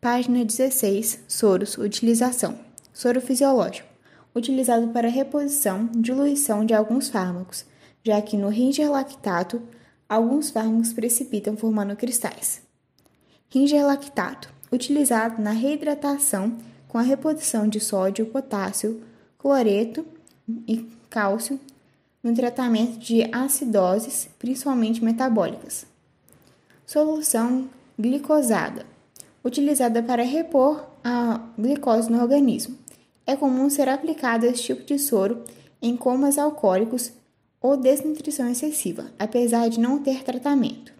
[0.00, 1.24] Página 16.
[1.26, 1.76] Soros.
[1.76, 2.56] Utilização.
[2.94, 3.88] Soro fisiológico.
[4.32, 7.64] Utilizado para reposição, diluição de alguns fármacos,
[8.04, 9.60] já que no ringer lactato,
[10.08, 12.62] alguns fármacos precipitam formando cristais.
[13.48, 14.48] Ringer lactato.
[14.70, 16.56] Utilizado na reidratação
[16.86, 19.02] com a reposição de sódio, potássio,
[19.36, 20.06] cloreto
[20.68, 21.58] e cálcio
[22.22, 25.86] no tratamento de acidoses, principalmente metabólicas.
[26.86, 27.68] Solução
[27.98, 28.86] glicosada,
[29.44, 32.76] utilizada para repor a glicose no organismo.
[33.26, 35.44] É comum ser aplicado esse tipo de soro
[35.80, 37.12] em comas alcoólicos
[37.60, 40.92] ou desnutrição excessiva, apesar de não ter tratamento.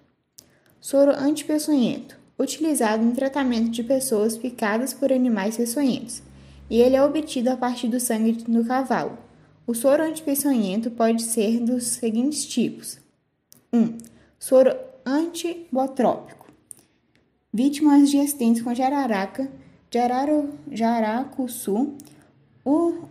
[0.81, 6.23] Soro antipeçonhento, utilizado no tratamento de pessoas picadas por animais peçonhentos,
[6.71, 9.19] e ele é obtido a partir do sangue do cavalo.
[9.67, 12.99] O soro antipeçonhento pode ser dos seguintes tipos:
[13.73, 13.79] 1.
[13.79, 13.99] Um,
[14.39, 16.48] soro antibotrópico.
[17.51, 19.51] Vítimas de acidentes com jararaca,
[19.91, 21.95] jararo, jaracuçu,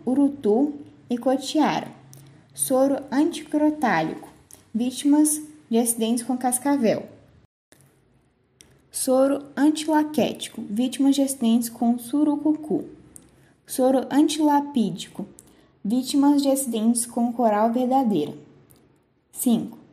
[0.06, 0.74] urutu
[1.10, 1.88] e cotiara.
[2.54, 4.28] Soro anticrotálico.
[4.72, 7.08] Vítimas de acidentes com cascavel.
[8.92, 10.62] Soro antilaquético.
[10.70, 12.84] Vítimas de acidentes com surucucu.
[13.66, 15.26] Soro antilapídico.
[15.84, 18.34] Vítimas de acidentes com coral verdadeira.
[19.32, 19.87] 5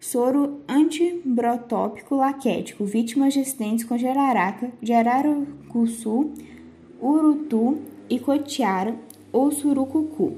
[0.00, 6.30] soro antibrotópico laquético, vítimas de acidentes com jararaca, jararucuçu,
[7.02, 8.96] urutu, icotiara
[9.32, 10.36] ou surucucu.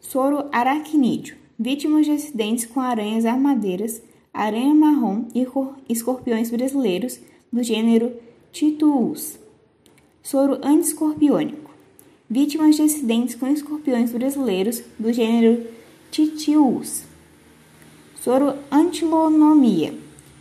[0.00, 4.02] Soro aracnídeo, vítimas de acidentes com aranhas armadeiras,
[4.32, 5.46] aranha marrom e
[5.88, 7.20] escorpiões brasileiros
[7.52, 8.12] do gênero
[8.50, 9.38] Tituus.
[10.22, 11.70] Soro antiscorpiônico,
[12.28, 15.66] vítimas de acidentes com escorpiões brasileiros do gênero
[16.10, 17.09] Titius.
[18.22, 19.94] Soro antilonomia.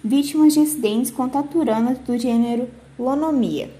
[0.04, 3.72] Vítimas de acidentes com taturanas do gênero lonomia.